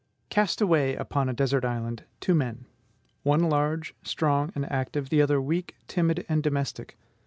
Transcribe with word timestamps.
Cast 0.31 0.61
away 0.61 0.95
upon 0.95 1.29
a 1.29 1.33
desert 1.33 1.63
island 1.63 2.05
two 2.19 2.33
men: 2.33 2.65
one 3.21 3.43
large, 3.47 3.93
strong, 4.01 4.51
and 4.55 4.65
active; 4.71 5.09
the 5.09 5.21
other 5.21 5.39
weak, 5.39 5.75
timid, 5.87 6.25
and 6.27 6.41
domestic. 6.41 6.97